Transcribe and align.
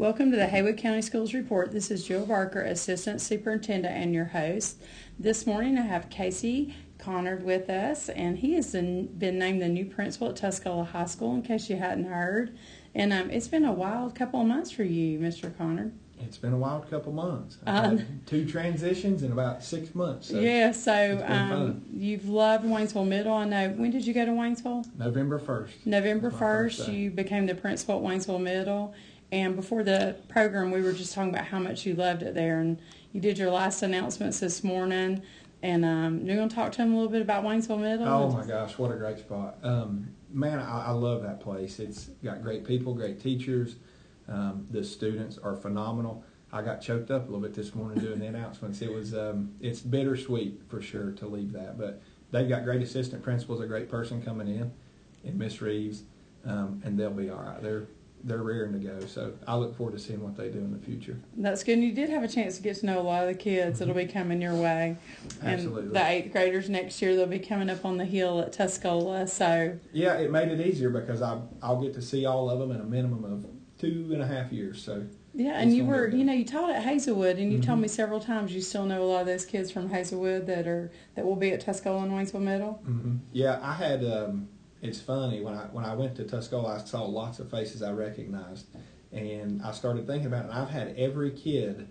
Welcome 0.00 0.30
to 0.30 0.36
the 0.38 0.46
Haywood 0.46 0.78
County 0.78 1.02
Schools 1.02 1.34
Report. 1.34 1.72
This 1.72 1.90
is 1.90 2.06
Jill 2.06 2.24
Barker, 2.24 2.62
Assistant 2.62 3.20
Superintendent 3.20 3.94
and 3.94 4.14
your 4.14 4.24
host. 4.24 4.80
This 5.18 5.46
morning 5.46 5.76
I 5.76 5.82
have 5.82 6.08
Casey 6.08 6.74
Conard 6.98 7.42
with 7.42 7.68
us, 7.68 8.08
and 8.08 8.38
he 8.38 8.54
has 8.54 8.72
been 8.72 9.10
named 9.18 9.60
the 9.60 9.68
new 9.68 9.84
principal 9.84 10.30
at 10.30 10.36
Tuscola 10.36 10.86
High 10.86 11.04
School, 11.04 11.34
in 11.34 11.42
case 11.42 11.68
you 11.68 11.76
hadn't 11.76 12.06
heard. 12.06 12.56
And 12.94 13.12
um, 13.12 13.28
it's 13.28 13.46
been 13.46 13.66
a 13.66 13.74
wild 13.74 14.14
couple 14.14 14.40
of 14.40 14.46
months 14.46 14.70
for 14.70 14.84
you, 14.84 15.18
Mr. 15.18 15.50
Conard. 15.50 15.92
It's 16.18 16.38
been 16.38 16.54
a 16.54 16.58
wild 16.58 16.88
couple 16.88 17.12
months. 17.12 17.58
Um, 17.66 18.22
two 18.24 18.46
transitions 18.46 19.22
in 19.22 19.32
about 19.32 19.62
six 19.62 19.94
months. 19.94 20.28
So 20.28 20.40
yeah, 20.40 20.72
so 20.72 21.22
um, 21.26 21.82
you've 21.92 22.26
loved 22.26 22.64
Waynesville 22.64 23.06
Middle. 23.06 23.34
I 23.34 23.44
know. 23.44 23.68
When 23.70 23.90
did 23.90 24.06
you 24.06 24.14
go 24.14 24.24
to 24.24 24.32
Waynesville? 24.32 24.96
November 24.96 25.38
1st. 25.38 25.84
November 25.84 26.30
1st, 26.30 26.94
you 26.94 27.10
became 27.10 27.44
the 27.44 27.54
principal 27.54 27.96
at 27.96 28.02
Waynesville 28.02 28.40
Middle. 28.40 28.94
And 29.32 29.54
before 29.54 29.84
the 29.84 30.16
program, 30.28 30.70
we 30.70 30.82
were 30.82 30.92
just 30.92 31.14
talking 31.14 31.30
about 31.30 31.46
how 31.46 31.58
much 31.58 31.86
you 31.86 31.94
loved 31.94 32.22
it 32.22 32.34
there. 32.34 32.60
And 32.60 32.78
you 33.12 33.20
did 33.20 33.38
your 33.38 33.50
last 33.50 33.82
announcements 33.82 34.40
this 34.40 34.64
morning. 34.64 35.22
And 35.62 35.84
um, 35.84 36.24
you're 36.24 36.36
going 36.36 36.48
to 36.48 36.54
talk 36.54 36.72
to 36.72 36.78
them 36.78 36.92
a 36.92 36.96
little 36.96 37.10
bit 37.10 37.22
about 37.22 37.44
Waynesville 37.44 37.80
Middle? 37.80 38.08
Oh, 38.08 38.30
my 38.30 38.46
gosh, 38.46 38.78
what 38.78 38.90
a 38.90 38.96
great 38.96 39.18
spot. 39.18 39.58
Um, 39.62 40.08
man, 40.32 40.58
I, 40.58 40.86
I, 40.86 40.90
love 40.92 41.22
that 41.22 41.40
place. 41.40 41.78
It's 41.78 42.06
got 42.24 42.42
great 42.42 42.64
people, 42.66 42.94
great 42.94 43.20
teachers. 43.20 43.76
Um, 44.26 44.66
the 44.70 44.82
students 44.82 45.38
are 45.38 45.54
phenomenal. 45.54 46.24
I 46.52 46.62
got 46.62 46.80
choked 46.80 47.10
up 47.10 47.22
a 47.22 47.26
little 47.26 47.40
bit 47.40 47.54
this 47.54 47.74
morning 47.74 48.02
doing 48.02 48.18
the 48.20 48.26
announcements. 48.28 48.80
It 48.80 48.92
was 48.92 49.14
um, 49.14 49.54
it's 49.60 49.80
bittersweet 49.80 50.62
for 50.68 50.80
sure 50.80 51.12
to 51.12 51.26
leave 51.26 51.52
that, 51.52 51.78
but 51.78 52.00
they've 52.30 52.48
got 52.48 52.64
great 52.64 52.82
assistant 52.82 53.22
principals, 53.22 53.60
a 53.60 53.66
great 53.66 53.88
person 53.88 54.22
coming 54.22 54.48
in, 54.48 54.72
and 55.24 55.38
Miss 55.38 55.60
Reeves, 55.60 56.04
um, 56.46 56.80
and 56.84 56.98
they'll 56.98 57.10
be 57.10 57.28
all 57.28 57.42
right. 57.42 57.62
They're 57.62 57.86
they're 58.24 58.42
rearing 58.42 58.72
to 58.72 58.78
go. 58.78 59.00
So 59.06 59.32
I 59.46 59.56
look 59.56 59.76
forward 59.76 59.92
to 59.92 59.98
seeing 59.98 60.22
what 60.22 60.36
they 60.36 60.48
do 60.48 60.58
in 60.58 60.72
the 60.72 60.78
future. 60.78 61.18
That's 61.36 61.62
good. 61.62 61.74
And 61.74 61.84
you 61.84 61.92
did 61.92 62.10
have 62.10 62.22
a 62.22 62.28
chance 62.28 62.56
to 62.56 62.62
get 62.62 62.76
to 62.76 62.86
know 62.86 63.00
a 63.00 63.02
lot 63.02 63.22
of 63.22 63.28
the 63.28 63.34
kids 63.34 63.78
that'll 63.78 63.94
be 63.94 64.06
coming 64.06 64.40
your 64.40 64.54
way. 64.54 64.96
Absolutely. 65.42 65.82
And 65.82 65.94
the 65.94 66.06
eighth 66.06 66.32
graders 66.32 66.68
next 66.68 67.00
year, 67.00 67.16
they'll 67.16 67.26
be 67.26 67.38
coming 67.38 67.70
up 67.70 67.84
on 67.84 67.96
the 67.96 68.04
hill 68.04 68.40
at 68.40 68.52
Tuscola. 68.52 69.28
So 69.28 69.78
yeah, 69.92 70.14
it 70.14 70.30
made 70.30 70.48
it 70.48 70.66
easier 70.66 70.90
because 70.90 71.22
I 71.22 71.40
I'll 71.62 71.80
get 71.80 71.94
to 71.94 72.02
see 72.02 72.26
all 72.26 72.50
of 72.50 72.58
them 72.58 72.70
in 72.72 72.80
a 72.80 72.84
minimum 72.84 73.24
of 73.24 73.46
two 73.78 74.10
and 74.12 74.22
a 74.22 74.26
half 74.26 74.52
years. 74.52 74.82
So 74.82 75.06
yeah, 75.32 75.60
and 75.60 75.74
you 75.74 75.84
were, 75.84 76.08
you 76.08 76.24
know, 76.24 76.32
you 76.32 76.44
taught 76.44 76.70
at 76.70 76.82
Hazelwood, 76.82 77.38
and 77.38 77.52
you 77.52 77.58
mm-hmm. 77.58 77.68
told 77.68 77.80
me 77.80 77.88
several 77.88 78.18
times 78.18 78.52
you 78.52 78.60
still 78.60 78.84
know 78.84 79.02
a 79.02 79.06
lot 79.06 79.20
of 79.20 79.26
those 79.26 79.44
kids 79.44 79.70
from 79.70 79.88
Hazelwood 79.88 80.46
that 80.48 80.66
are 80.66 80.90
that 81.14 81.24
will 81.24 81.36
be 81.36 81.52
at 81.52 81.64
Tuscola 81.64 82.02
and 82.02 82.12
Waynesville 82.12 82.42
Middle. 82.42 82.82
Mm-hmm. 82.86 83.16
Yeah, 83.32 83.58
I 83.62 83.72
had. 83.74 84.04
Um, 84.04 84.48
it's 84.82 85.00
funny 85.00 85.40
when 85.40 85.54
I 85.54 85.64
when 85.72 85.84
I 85.84 85.94
went 85.94 86.16
to 86.16 86.24
Tuscola, 86.24 86.80
I 86.80 86.84
saw 86.84 87.02
lots 87.02 87.38
of 87.38 87.50
faces 87.50 87.82
I 87.82 87.92
recognized, 87.92 88.66
and 89.12 89.62
I 89.62 89.72
started 89.72 90.06
thinking 90.06 90.26
about 90.26 90.46
it. 90.46 90.50
I've 90.52 90.70
had 90.70 90.94
every 90.96 91.30
kid 91.30 91.88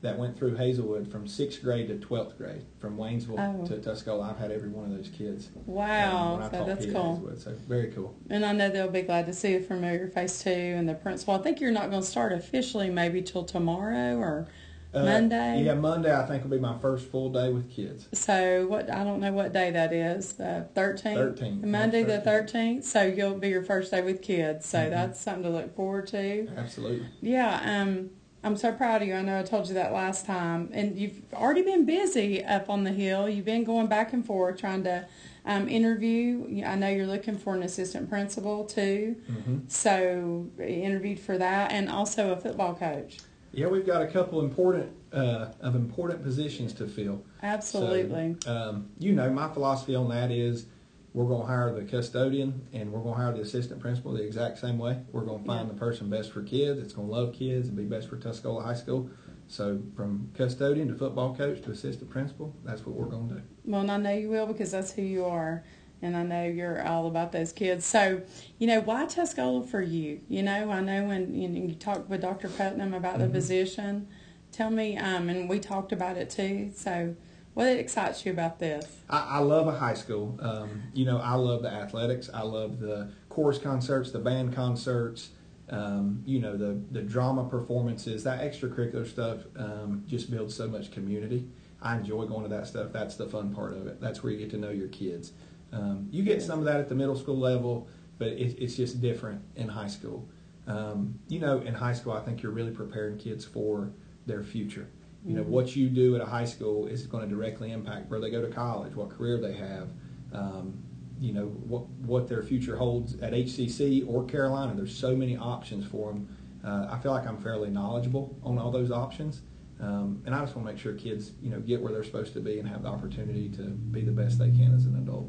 that 0.00 0.18
went 0.18 0.36
through 0.36 0.56
Hazelwood 0.56 1.10
from 1.10 1.28
sixth 1.28 1.62
grade 1.62 1.88
to 1.88 1.98
twelfth 1.98 2.38
grade, 2.38 2.64
from 2.80 2.96
Waynesville 2.96 3.38
oh. 3.38 3.66
to 3.66 3.76
Tuscola. 3.76 4.30
I've 4.30 4.38
had 4.38 4.50
every 4.50 4.70
one 4.70 4.90
of 4.90 4.96
those 4.96 5.08
kids. 5.08 5.50
Wow, 5.66 6.40
um, 6.42 6.50
so 6.50 6.64
that's 6.64 6.86
cool. 6.86 7.16
Hazelwood, 7.16 7.40
so 7.40 7.54
very 7.68 7.92
cool. 7.92 8.16
And 8.30 8.44
I 8.44 8.52
know 8.52 8.70
they'll 8.70 8.90
be 8.90 9.02
glad 9.02 9.26
to 9.26 9.34
see 9.34 9.54
a 9.54 9.60
familiar 9.60 10.08
face 10.08 10.42
too, 10.42 10.50
and 10.50 10.88
the 10.88 10.94
principal. 10.94 11.34
I 11.34 11.38
think 11.38 11.60
you're 11.60 11.70
not 11.70 11.90
going 11.90 12.02
to 12.02 12.08
start 12.08 12.32
officially 12.32 12.90
maybe 12.90 13.22
till 13.22 13.44
tomorrow 13.44 14.16
or 14.16 14.48
uh, 14.94 15.04
Monday. 15.04 15.62
Yeah, 15.64 15.74
Monday 15.74 16.14
I 16.14 16.26
think 16.26 16.42
will 16.42 16.50
be 16.50 16.58
my 16.58 16.78
first 16.78 17.08
full 17.08 17.30
day 17.30 17.50
with 17.50 17.70
kids. 17.70 18.08
So 18.12 18.66
what? 18.66 18.90
I 18.90 19.04
don't 19.04 19.20
know 19.20 19.32
what 19.32 19.52
day 19.52 19.70
that 19.70 19.92
is. 19.92 20.34
The 20.34 20.68
thirteenth. 20.74 21.16
Thirteenth. 21.16 21.64
Monday 21.64 22.02
the 22.02 22.20
thirteenth. 22.20 22.84
So 22.84 23.02
you'll 23.02 23.38
be 23.38 23.48
your 23.48 23.62
first 23.62 23.90
day 23.90 24.02
with 24.02 24.22
kids. 24.22 24.68
So 24.68 24.78
mm-hmm. 24.78 24.90
that's 24.90 25.20
something 25.20 25.44
to 25.44 25.50
look 25.50 25.74
forward 25.74 26.06
to. 26.08 26.48
Absolutely. 26.56 27.06
Yeah. 27.20 27.82
Um. 27.82 28.10
I'm 28.44 28.56
so 28.56 28.72
proud 28.72 29.02
of 29.02 29.06
you. 29.06 29.14
I 29.14 29.22
know 29.22 29.38
I 29.38 29.44
told 29.44 29.68
you 29.68 29.74
that 29.74 29.92
last 29.92 30.26
time, 30.26 30.68
and 30.72 30.98
you've 30.98 31.22
already 31.32 31.62
been 31.62 31.86
busy 31.86 32.44
up 32.44 32.68
on 32.68 32.82
the 32.82 32.90
hill. 32.90 33.28
You've 33.28 33.44
been 33.44 33.62
going 33.62 33.86
back 33.86 34.12
and 34.12 34.26
forth 34.26 34.58
trying 34.58 34.82
to 34.82 35.06
um, 35.46 35.68
interview. 35.68 36.64
I 36.66 36.74
know 36.74 36.88
you're 36.88 37.06
looking 37.06 37.38
for 37.38 37.54
an 37.54 37.62
assistant 37.62 38.08
principal 38.08 38.64
too, 38.64 39.14
mm-hmm. 39.30 39.58
so 39.68 40.50
interviewed 40.58 41.20
for 41.20 41.38
that, 41.38 41.70
and 41.70 41.88
also 41.88 42.32
a 42.32 42.36
football 42.36 42.74
coach. 42.74 43.18
Yeah, 43.52 43.66
we've 43.66 43.86
got 43.86 44.02
a 44.02 44.06
couple 44.06 44.40
important 44.40 44.92
uh, 45.12 45.52
of 45.60 45.74
important 45.74 46.22
positions 46.22 46.72
to 46.74 46.86
fill. 46.86 47.24
Absolutely. 47.42 48.36
So, 48.42 48.50
um, 48.50 48.90
you 48.98 49.12
know, 49.12 49.30
my 49.30 49.52
philosophy 49.52 49.94
on 49.94 50.08
that 50.08 50.30
is 50.30 50.66
we're 51.12 51.26
going 51.26 51.42
to 51.42 51.46
hire 51.46 51.74
the 51.74 51.84
custodian 51.84 52.66
and 52.72 52.90
we're 52.90 53.00
going 53.00 53.14
to 53.14 53.20
hire 53.20 53.32
the 53.32 53.42
assistant 53.42 53.80
principal 53.80 54.12
the 54.12 54.22
exact 54.22 54.58
same 54.58 54.78
way. 54.78 54.98
We're 55.12 55.24
going 55.24 55.40
to 55.40 55.46
find 55.46 55.68
yeah. 55.68 55.74
the 55.74 55.78
person 55.78 56.08
best 56.08 56.32
for 56.32 56.42
kids. 56.42 56.80
It's 56.80 56.94
going 56.94 57.08
to 57.08 57.14
love 57.14 57.34
kids 57.34 57.68
and 57.68 57.76
be 57.76 57.84
best 57.84 58.08
for 58.08 58.16
Tuscola 58.16 58.64
High 58.64 58.74
School. 58.74 59.10
So 59.48 59.82
from 59.94 60.30
custodian 60.34 60.88
to 60.88 60.94
football 60.94 61.36
coach 61.36 61.60
to 61.62 61.72
assistant 61.72 62.08
principal, 62.08 62.56
that's 62.64 62.86
what 62.86 62.96
we're 62.96 63.06
going 63.06 63.28
to 63.28 63.34
do. 63.34 63.42
Well, 63.66 63.82
and 63.82 63.90
I 63.90 63.98
know 63.98 64.14
you 64.14 64.30
will 64.30 64.46
because 64.46 64.70
that's 64.70 64.92
who 64.92 65.02
you 65.02 65.26
are 65.26 65.62
and 66.02 66.16
I 66.16 66.24
know 66.24 66.44
you're 66.44 66.84
all 66.84 67.06
about 67.06 67.32
those 67.32 67.52
kids. 67.52 67.86
So, 67.86 68.22
you 68.58 68.66
know, 68.66 68.80
why 68.80 69.06
Tuscola 69.06 69.66
for 69.66 69.80
you? 69.80 70.20
You 70.28 70.42
know, 70.42 70.70
I 70.70 70.80
know 70.80 71.04
when 71.04 71.34
you, 71.34 71.48
know, 71.48 71.68
you 71.68 71.74
talked 71.74 72.10
with 72.10 72.20
Dr. 72.20 72.48
Putnam 72.48 72.92
about 72.92 73.14
mm-hmm. 73.14 73.22
the 73.22 73.28
position. 73.28 74.08
Tell 74.50 74.70
me, 74.70 74.98
um, 74.98 75.30
and 75.30 75.48
we 75.48 75.60
talked 75.60 75.92
about 75.92 76.16
it 76.16 76.28
too. 76.28 76.72
So, 76.74 77.14
what 77.54 77.66
excites 77.68 78.26
you 78.26 78.32
about 78.32 78.58
this? 78.58 78.86
I, 79.08 79.18
I 79.18 79.38
love 79.38 79.68
a 79.68 79.78
high 79.78 79.94
school. 79.94 80.38
Um, 80.42 80.82
you 80.92 81.04
know, 81.04 81.18
I 81.18 81.34
love 81.34 81.62
the 81.62 81.70
athletics. 81.70 82.28
I 82.32 82.42
love 82.42 82.80
the 82.80 83.12
chorus 83.28 83.58
concerts, 83.58 84.10
the 84.10 84.18
band 84.18 84.54
concerts. 84.54 85.30
Um, 85.70 86.22
you 86.26 86.40
know, 86.40 86.56
the 86.56 86.80
the 86.90 87.00
drama 87.00 87.48
performances, 87.48 88.24
that 88.24 88.40
extracurricular 88.40 89.06
stuff 89.08 89.40
um, 89.56 90.04
just 90.06 90.30
builds 90.30 90.54
so 90.54 90.66
much 90.66 90.90
community. 90.90 91.48
I 91.80 91.96
enjoy 91.96 92.26
going 92.26 92.42
to 92.42 92.48
that 92.50 92.66
stuff. 92.66 92.92
That's 92.92 93.16
the 93.16 93.26
fun 93.26 93.54
part 93.54 93.72
of 93.72 93.86
it. 93.86 94.00
That's 94.00 94.22
where 94.22 94.32
you 94.32 94.38
get 94.38 94.50
to 94.50 94.58
know 94.58 94.70
your 94.70 94.88
kids. 94.88 95.32
Um, 95.72 96.08
you 96.10 96.22
get 96.22 96.42
some 96.42 96.58
of 96.58 96.64
that 96.66 96.80
at 96.80 96.88
the 96.88 96.94
middle 96.94 97.16
school 97.16 97.38
level, 97.38 97.88
but 98.18 98.28
it, 98.28 98.56
it's 98.58 98.76
just 98.76 99.00
different 99.00 99.42
in 99.56 99.68
high 99.68 99.88
school. 99.88 100.28
Um, 100.66 101.18
you 101.28 101.40
know, 101.40 101.60
in 101.60 101.74
high 101.74 101.94
school, 101.94 102.12
I 102.12 102.20
think 102.20 102.42
you're 102.42 102.52
really 102.52 102.70
preparing 102.70 103.18
kids 103.18 103.44
for 103.44 103.90
their 104.26 104.42
future. 104.42 104.88
You 105.24 105.34
know, 105.34 105.42
mm-hmm. 105.42 105.50
what 105.50 105.76
you 105.76 105.88
do 105.88 106.16
at 106.16 106.20
a 106.20 106.26
high 106.26 106.44
school 106.44 106.86
is 106.86 107.06
going 107.06 107.28
to 107.28 107.32
directly 107.32 107.72
impact 107.72 108.10
where 108.10 108.20
they 108.20 108.30
go 108.30 108.42
to 108.42 108.48
college, 108.48 108.94
what 108.94 109.10
career 109.10 109.40
they 109.40 109.54
have, 109.54 109.88
um, 110.32 110.82
you 111.20 111.32
know, 111.32 111.46
what, 111.46 111.88
what 111.88 112.28
their 112.28 112.42
future 112.42 112.76
holds 112.76 113.14
at 113.20 113.32
HCC 113.32 114.04
or 114.08 114.24
Carolina. 114.24 114.74
There's 114.74 114.96
so 114.96 115.14
many 115.14 115.36
options 115.36 115.86
for 115.86 116.12
them. 116.12 116.28
Uh, 116.64 116.88
I 116.90 116.98
feel 116.98 117.12
like 117.12 117.26
I'm 117.26 117.40
fairly 117.40 117.70
knowledgeable 117.70 118.36
on 118.42 118.58
all 118.58 118.72
those 118.72 118.90
options. 118.90 119.42
Um, 119.80 120.22
and 120.26 120.34
I 120.34 120.40
just 120.40 120.54
want 120.54 120.66
to 120.66 120.72
make 120.72 120.80
sure 120.80 120.92
kids, 120.94 121.32
you 121.40 121.50
know, 121.50 121.60
get 121.60 121.80
where 121.80 121.92
they're 121.92 122.04
supposed 122.04 122.32
to 122.34 122.40
be 122.40 122.58
and 122.58 122.68
have 122.68 122.82
the 122.82 122.88
opportunity 122.88 123.48
to 123.50 123.62
be 123.62 124.02
the 124.02 124.12
best 124.12 124.38
they 124.38 124.50
can 124.50 124.74
as 124.74 124.86
an 124.86 124.96
adult. 124.96 125.28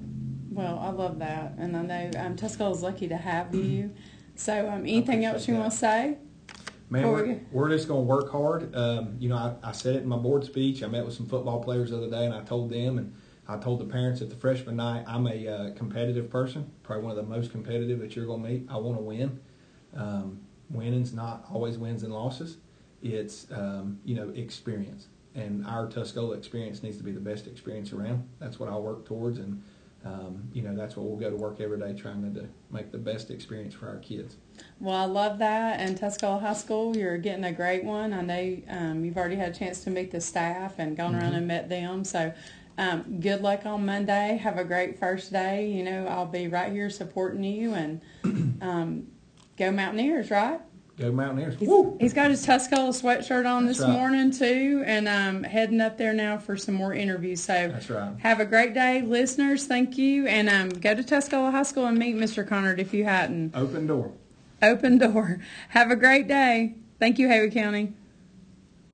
Well, 0.53 0.77
I 0.79 0.89
love 0.89 1.17
that, 1.19 1.53
and 1.57 1.75
I 1.75 1.81
know 1.81 2.11
um, 2.19 2.35
Tuscola 2.35 2.75
is 2.75 2.83
lucky 2.83 3.07
to 3.07 3.17
have 3.17 3.55
you. 3.55 3.91
So, 4.35 4.69
um, 4.69 4.81
anything 4.81 5.25
else 5.25 5.47
you 5.47 5.55
want 5.55 5.71
to 5.71 5.77
say? 5.77 6.17
Man, 6.89 7.07
we're, 7.07 7.39
we're, 7.51 7.69
just 7.69 7.87
going 7.87 8.01
to 8.01 8.05
work 8.05 8.31
hard. 8.31 8.75
Um, 8.75 9.15
you 9.19 9.29
know, 9.29 9.35
I, 9.35 9.69
I 9.69 9.71
said 9.71 9.95
it 9.95 10.03
in 10.03 10.07
my 10.07 10.17
board 10.17 10.43
speech. 10.43 10.83
I 10.83 10.87
met 10.87 11.03
with 11.05 11.15
some 11.15 11.25
football 11.25 11.63
players 11.63 11.89
the 11.89 11.97
other 11.97 12.09
day, 12.09 12.25
and 12.25 12.33
I 12.35 12.41
told 12.41 12.69
them, 12.69 12.99
and 12.99 13.15
I 13.47 13.57
told 13.57 13.79
the 13.79 13.85
parents 13.85 14.21
at 14.21 14.29
the 14.29 14.35
freshman 14.35 14.75
night, 14.75 15.05
I'm 15.07 15.25
a 15.25 15.47
uh, 15.47 15.73
competitive 15.73 16.29
person, 16.29 16.71
probably 16.83 17.03
one 17.03 17.17
of 17.17 17.17
the 17.17 17.35
most 17.35 17.51
competitive 17.51 17.99
that 17.99 18.15
you're 18.15 18.27
going 18.27 18.43
to 18.43 18.49
meet. 18.49 18.67
I 18.69 18.77
want 18.77 18.97
to 18.97 19.03
win. 19.03 19.39
Um, 19.95 20.39
winning's 20.69 21.13
not 21.13 21.45
always 21.51 21.79
wins 21.79 22.03
and 22.03 22.13
losses. 22.13 22.57
It's 23.01 23.47
um, 23.51 23.99
you 24.05 24.15
know 24.15 24.29
experience, 24.29 25.07
and 25.35 25.65
our 25.65 25.87
Tuscola 25.87 26.37
experience 26.37 26.83
needs 26.83 26.97
to 26.97 27.03
be 27.03 27.11
the 27.11 27.19
best 27.19 27.47
experience 27.47 27.91
around. 27.91 28.27
That's 28.39 28.59
what 28.59 28.69
I 28.69 28.77
work 28.77 29.05
towards, 29.05 29.39
and 29.39 29.63
um, 30.05 30.49
you 30.51 30.61
know, 30.61 30.75
that's 30.75 30.97
what 30.97 31.05
we'll 31.05 31.17
go 31.17 31.29
to 31.29 31.35
work 31.35 31.61
every 31.61 31.79
day 31.79 31.93
trying 31.93 32.21
to 32.21 32.41
do, 32.41 32.47
make 32.71 32.91
the 32.91 32.97
best 32.97 33.31
experience 33.31 33.73
for 33.73 33.87
our 33.87 33.97
kids. 33.97 34.35
Well, 34.79 34.95
I 34.95 35.05
love 35.05 35.39
that. 35.39 35.79
And 35.79 35.97
Tuscola 35.97 36.41
High 36.41 36.53
School, 36.53 36.95
you're 36.97 37.17
getting 37.17 37.45
a 37.45 37.53
great 37.53 37.85
one. 37.85 38.11
I 38.11 38.21
know 38.21 38.57
um, 38.69 39.05
you've 39.05 39.17
already 39.17 39.37
had 39.37 39.55
a 39.55 39.57
chance 39.57 39.83
to 39.85 39.89
meet 39.89 40.11
the 40.11 40.19
staff 40.19 40.75
and 40.77 40.97
gone 40.97 41.13
mm-hmm. 41.13 41.21
around 41.21 41.33
and 41.35 41.47
met 41.47 41.69
them. 41.69 42.03
So 42.03 42.33
um, 42.77 43.19
good 43.21 43.41
luck 43.41 43.65
on 43.65 43.85
Monday. 43.85 44.37
Have 44.43 44.57
a 44.57 44.65
great 44.65 44.99
first 44.99 45.31
day. 45.31 45.69
You 45.69 45.83
know, 45.83 46.05
I'll 46.07 46.25
be 46.25 46.49
right 46.49 46.71
here 46.71 46.89
supporting 46.89 47.43
you 47.43 47.73
and 47.73 48.01
um, 48.61 49.07
go 49.57 49.71
Mountaineers, 49.71 50.29
right? 50.29 50.59
Go 50.97 51.11
Mountaineers. 51.11 51.55
He's, 51.57 51.69
he's 51.99 52.13
got 52.13 52.29
his 52.29 52.45
Tuscola 52.45 52.89
sweatshirt 52.89 53.51
on 53.51 53.65
this 53.65 53.79
right. 53.79 53.89
morning 53.89 54.29
too, 54.29 54.83
and 54.85 55.07
um, 55.07 55.43
heading 55.43 55.81
up 55.81 55.97
there 55.97 56.13
now 56.13 56.37
for 56.37 56.55
some 56.55 56.75
more 56.75 56.93
interviews. 56.93 57.41
So 57.41 57.69
that's 57.69 57.89
right. 57.89 58.13
Have 58.19 58.39
a 58.39 58.45
great 58.45 58.75
day, 58.75 59.01
listeners. 59.01 59.65
Thank 59.65 59.97
you, 59.97 60.27
and 60.27 60.49
um, 60.49 60.69
go 60.69 60.93
to 60.93 61.01
Tuscola 61.01 61.51
High 61.51 61.63
School 61.63 61.87
and 61.87 61.97
meet 61.97 62.15
Mr. 62.15 62.47
Conard 62.47 62.77
if 62.77 62.93
you 62.93 63.05
hadn't. 63.05 63.55
Open 63.55 63.87
door. 63.87 64.11
Open 64.61 64.99
door. 64.99 65.39
Have 65.69 65.89
a 65.89 65.95
great 65.95 66.27
day. 66.27 66.75
Thank 66.99 67.17
you, 67.17 67.27
Haywood 67.27 67.53
County. 67.53 67.93